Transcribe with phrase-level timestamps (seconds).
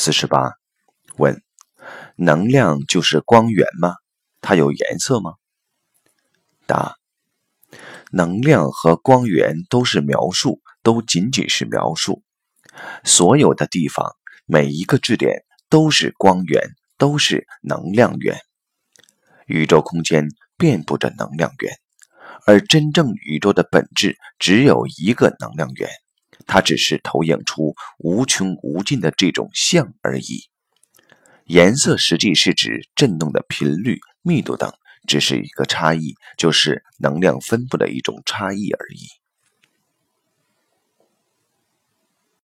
[0.00, 0.52] 四十八，
[1.16, 1.42] 问：
[2.14, 3.96] 能量就是光源吗？
[4.40, 5.32] 它有颜色吗？
[6.66, 6.94] 答：
[8.12, 12.22] 能量和光源都是描述，都仅仅是描述。
[13.02, 14.14] 所有的地方，
[14.46, 16.62] 每一个质点都是光源，
[16.96, 18.38] 都是能量源。
[19.46, 21.74] 宇宙空间遍布着能量源，
[22.46, 25.90] 而真正宇宙的本质只有一个能量源。
[26.46, 27.74] 它只是投影出
[28.08, 30.48] 无穷无尽的这种像而已。
[31.44, 34.72] 颜色实际是指振动的频率、密度等，
[35.06, 39.06] 只是一个差异，就是能量分布的一种差异而已。